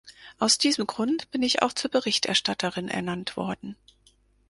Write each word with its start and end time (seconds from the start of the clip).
Aus 0.39 0.57
diesem 0.57 0.87
Grund 0.87 1.29
bin 1.29 1.43
ich 1.43 1.61
auch 1.61 1.73
zur 1.73 1.91
Berichterstatterin 1.91 2.87
ernannt 2.89 3.37
worden. 3.37 3.75